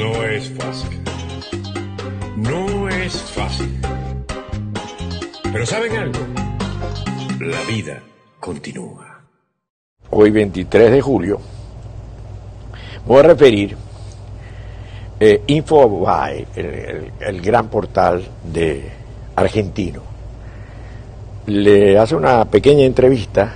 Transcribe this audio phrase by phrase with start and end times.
[0.00, 0.98] No es fácil.
[2.34, 3.80] No es fácil.
[5.52, 6.20] Pero ¿saben algo?
[7.40, 8.00] La vida
[8.38, 9.20] continúa.
[10.08, 11.38] Hoy 23 de julio
[13.06, 13.76] voy a referir
[15.20, 15.42] eh,
[16.56, 18.90] el, el gran portal de
[19.36, 20.00] argentino.
[21.44, 23.52] Le hace una pequeña entrevista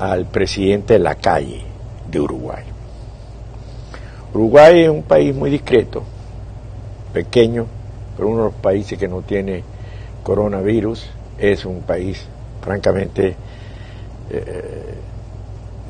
[0.00, 1.62] al presidente de la calle
[2.10, 2.73] de Uruguay.
[4.34, 6.02] Uruguay es un país muy discreto,
[7.12, 7.66] pequeño,
[8.16, 9.62] pero uno de los países que no tiene
[10.24, 11.08] coronavirus,
[11.38, 12.26] es un país
[12.60, 13.36] francamente
[14.30, 14.94] eh,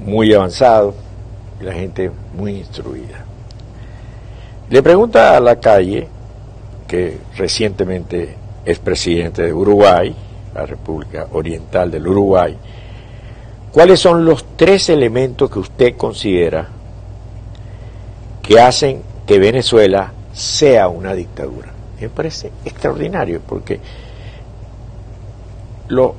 [0.05, 0.95] muy avanzado
[1.59, 3.25] y la gente muy instruida.
[4.69, 6.07] Le pregunta a la calle,
[6.87, 10.15] que recientemente es presidente de Uruguay,
[10.55, 12.55] la República Oriental del Uruguay,
[13.73, 16.74] ¿cuáles son los tres elementos que usted considera
[18.47, 21.73] que hacen que Venezuela sea una dictadura?
[22.01, 23.81] Me parece extraordinario porque
[25.89, 26.15] lo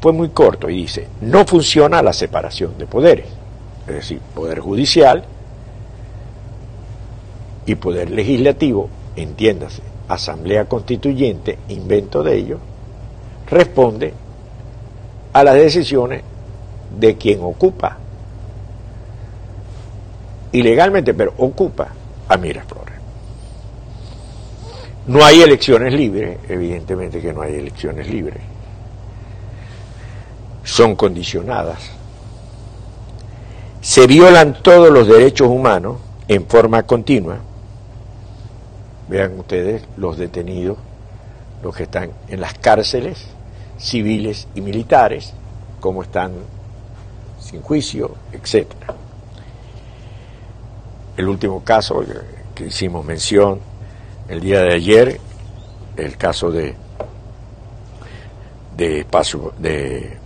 [0.00, 3.26] fue muy corto y dice, no funciona la separación de poderes,
[3.86, 5.24] es decir, poder judicial
[7.66, 12.58] y poder legislativo, entiéndase, asamblea constituyente, invento de ellos,
[13.48, 14.12] responde
[15.32, 16.22] a las decisiones
[16.98, 17.98] de quien ocupa,
[20.52, 21.88] ilegalmente, pero ocupa
[22.28, 22.94] a Miraflores.
[25.06, 28.42] No hay elecciones libres, evidentemente que no hay elecciones libres.
[30.62, 31.90] Son condicionadas.
[33.80, 35.96] Se violan todos los derechos humanos
[36.28, 37.38] en forma continua.
[39.08, 40.78] Vean ustedes los detenidos,
[41.64, 43.26] los que están en las cárceles
[43.82, 45.32] civiles y militares,
[45.80, 46.32] como están
[47.40, 48.66] sin juicio, etc.
[51.16, 52.02] El último caso
[52.54, 53.60] que hicimos mención
[54.28, 55.20] el día de ayer
[55.96, 56.74] el caso de
[58.76, 59.06] de
[59.58, 60.16] de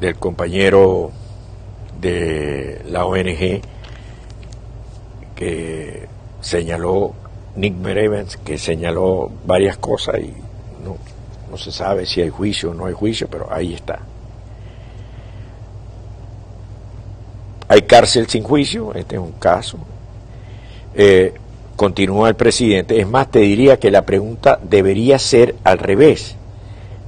[0.00, 1.10] del compañero
[2.00, 3.60] de la ONG
[5.36, 6.08] que
[6.40, 7.12] señaló
[7.54, 10.32] Nick Merevens que señaló varias cosas y
[10.84, 10.96] no,
[11.50, 14.00] no se sabe si hay juicio o no hay juicio, pero ahí está.
[17.72, 19.78] Hay cárcel sin juicio, este es un caso,
[20.94, 21.32] eh,
[21.74, 26.36] continúa el presidente, es más, te diría que la pregunta debería ser al revés.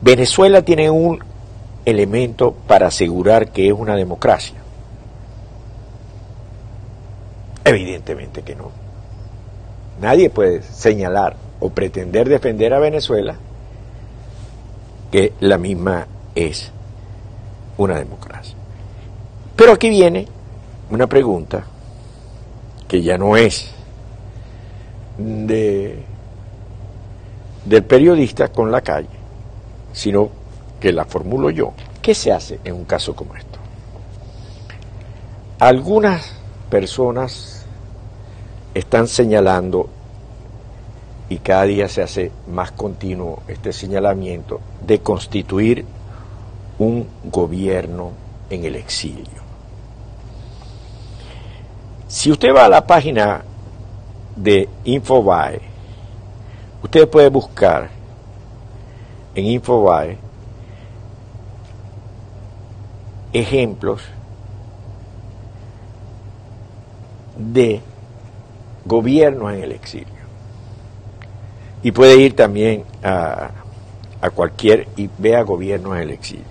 [0.01, 1.23] Venezuela tiene un
[1.85, 4.55] elemento para asegurar que es una democracia.
[7.63, 8.71] Evidentemente que no.
[10.01, 13.37] Nadie puede señalar o pretender defender a Venezuela
[15.13, 16.73] que la misma es
[17.77, 18.57] una democracia.
[19.57, 20.27] Pero aquí viene
[20.94, 21.65] una pregunta
[22.87, 23.71] que ya no es
[25.19, 25.99] de,
[27.65, 29.09] del periodista con la calle,
[29.93, 30.28] sino
[30.78, 31.72] que la formulo yo.
[32.00, 33.59] ¿Qué se hace en un caso como esto?
[35.59, 36.32] Algunas
[36.71, 37.65] personas
[38.75, 39.88] están señalando,
[41.28, 45.84] y cada día se hace más continuo este señalamiento, de constituir
[46.78, 48.12] un gobierno
[48.50, 49.44] en el exilio.
[52.15, 53.43] Si usted va a la página
[54.37, 55.61] de Infobae,
[56.81, 57.91] usted puede buscar
[59.35, 60.17] en Infobae
[63.33, 64.01] ejemplos
[67.37, 67.81] de
[68.85, 70.07] gobiernos en el exilio.
[71.83, 73.51] Y puede ir también a,
[74.21, 76.45] a cualquier y vea gobiernos en el exilio.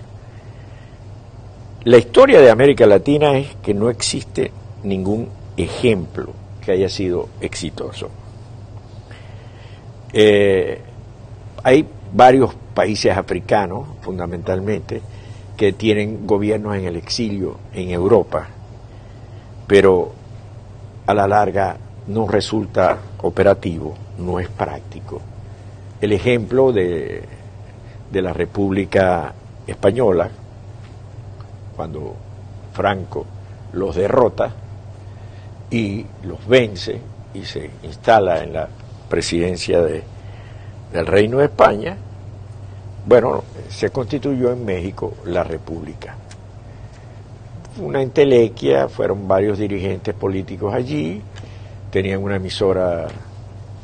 [1.84, 6.32] La historia de América Latina es que no existe ningún ejemplo
[6.64, 8.08] que haya sido exitoso.
[10.12, 10.80] Eh,
[11.62, 15.00] hay varios países africanos, fundamentalmente,
[15.56, 18.46] que tienen gobiernos en el exilio en Europa,
[19.66, 20.12] pero
[21.06, 21.76] a la larga
[22.06, 25.20] no resulta operativo, no es práctico.
[26.00, 27.22] El ejemplo de,
[28.10, 29.32] de la República
[29.66, 30.28] Española,
[31.76, 32.14] cuando
[32.72, 33.26] Franco
[33.72, 34.52] los derrota,
[35.74, 37.00] y los vence
[37.34, 38.68] y se instala en la
[39.08, 40.04] presidencia de,
[40.92, 41.96] del Reino de España,
[43.04, 46.14] bueno, se constituyó en México la República.
[47.78, 51.20] Una entelequia, fueron varios dirigentes políticos allí,
[51.90, 53.08] tenían una emisora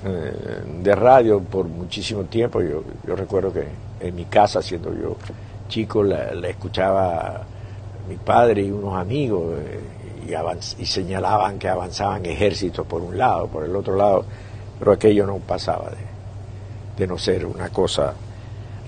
[0.04, 2.62] eh, de radio por muchísimo tiempo.
[2.62, 3.64] Yo, yo recuerdo que
[3.98, 5.16] en mi casa, siendo yo
[5.68, 7.42] chico, la, escuchaba
[8.08, 9.58] mi padre y unos amigos.
[9.58, 9.80] Eh,
[10.26, 14.24] y, señalaban que avanzaban ejércitos por un lado, por el otro lado,
[14.78, 15.90] pero aquello no pasaba
[16.96, 18.12] de, no ser una cosa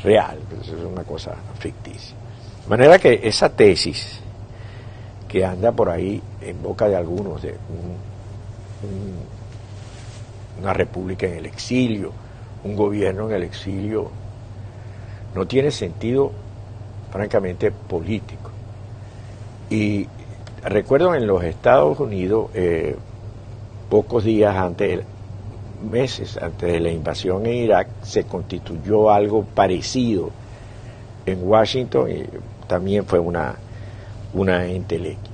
[0.03, 2.17] real, pues es una cosa ficticia.
[2.65, 4.21] De manera que esa tesis
[5.29, 7.57] que anda por ahí en boca de algunos de
[10.61, 12.13] una república en el exilio,
[12.65, 14.11] un gobierno en el exilio,
[15.35, 16.33] no tiene sentido
[17.11, 18.51] francamente político.
[19.71, 20.07] Y
[20.65, 22.97] recuerdo en los Estados Unidos, eh,
[23.91, 25.01] pocos días antes,
[25.91, 30.31] meses antes de la invasión en Irak, se constituyó algo parecido
[31.27, 32.25] en Washington y
[32.67, 33.57] también fue una,
[34.35, 35.31] una entelequia.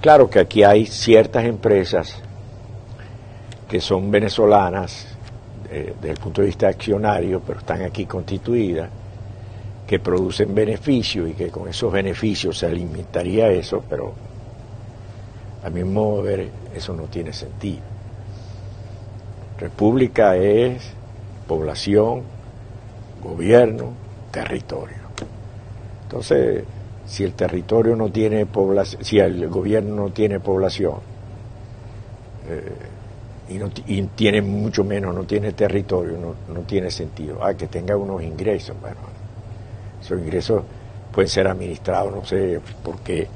[0.00, 2.16] Claro que aquí hay ciertas empresas
[3.68, 5.06] que son venezolanas
[5.70, 8.90] eh, desde el punto de vista accionario, pero están aquí constituidas,
[9.86, 14.14] que producen beneficios y que con esos beneficios se alimentaría eso, pero
[15.64, 17.80] a mi modo de ver eso no tiene sentido.
[19.58, 20.92] República es
[21.48, 22.22] población,
[23.22, 23.92] gobierno,
[24.30, 24.96] territorio.
[26.02, 26.64] Entonces,
[27.06, 30.96] si el territorio no tiene población, si el gobierno no tiene población,
[32.48, 32.72] eh,
[33.48, 33.70] y, no,
[34.14, 37.42] tiene mucho menos, no tiene territorio, no, tiene sentido.
[37.42, 39.00] Ah, que tenga unos ingresos, bueno,
[40.00, 40.62] esos ingresos
[41.12, 43.28] pueden ser administrados, no sé por qué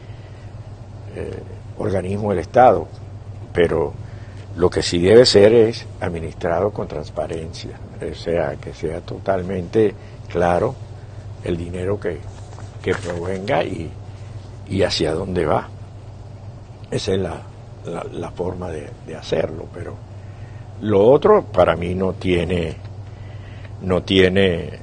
[1.15, 1.43] eh,
[1.79, 2.87] organismo del Estado,
[3.53, 3.93] pero
[4.57, 9.95] lo que sí debe ser es administrado con transparencia, o sea, que sea totalmente
[10.29, 10.75] claro
[11.45, 12.19] el dinero que,
[12.83, 13.91] que provenga y,
[14.69, 15.69] y hacia dónde va.
[16.91, 17.43] Esa es la,
[18.13, 19.95] la, forma de, hacerlo, pero
[20.81, 22.77] lo otro para mí no tiene,
[23.83, 24.79] no tiene,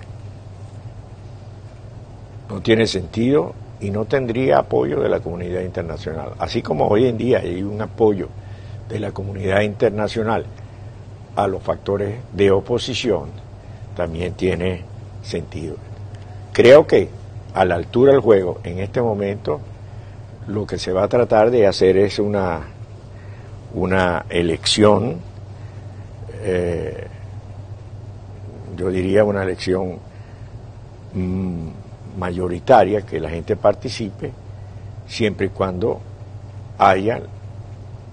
[2.50, 3.54] no tiene sentido
[3.86, 6.32] y no tendría apoyo de la comunidad internacional.
[6.40, 8.30] Así como hoy en día hay un apoyo
[8.90, 10.44] de la comunidad internacional
[11.36, 13.30] a los factores de oposición,
[13.96, 14.82] también tiene
[15.22, 15.76] sentido.
[16.52, 17.10] Creo que
[17.54, 19.60] a la altura del juego, en este momento,
[20.48, 22.62] lo que se va a tratar de hacer es una
[23.76, 25.18] una elección,
[26.42, 27.08] eh,
[28.78, 30.00] yo diría una elección
[31.14, 31.68] mm,
[32.18, 34.32] mayoritaria, que la gente participe,
[35.08, 36.02] siempre y cuando
[36.78, 37.22] haya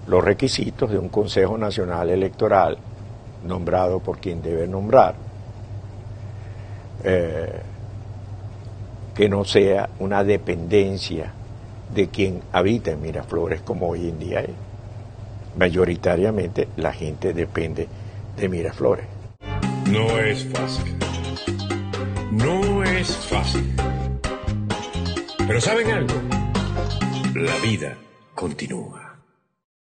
[0.07, 2.77] los requisitos de un Consejo Nacional Electoral
[3.45, 5.15] nombrado por quien debe nombrar,
[7.03, 7.61] eh,
[9.15, 11.31] que no sea una dependencia
[11.93, 14.49] de quien habita en Miraflores como hoy en día es
[15.57, 17.87] mayoritariamente la gente depende
[18.37, 19.05] de Miraflores.
[19.91, 20.95] No es fácil.
[22.31, 23.92] No es fácil.
[25.53, 26.15] Pero ¿saben algo?
[27.35, 27.95] La vida
[28.33, 29.02] continúa.